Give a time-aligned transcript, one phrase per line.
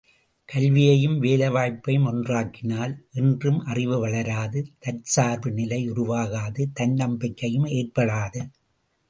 [0.49, 8.43] கல்வியையும் வேலை வாய்ப்பையும் ஒன்றாக்கினால் என்றும் அறிவு வளராது தற்சார்பு நிலை உருவாகாது தன்னம்பிக்கையும் ஏற்படாது.